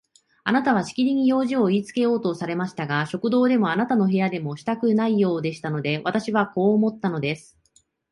[0.45, 7.55] あなたはしきりに用事をいいつけようとされましたが、食堂でもあなたの部屋でもしたくないようでしたので、私はこう思ったんです。